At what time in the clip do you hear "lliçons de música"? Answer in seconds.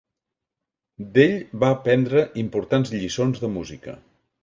2.97-3.99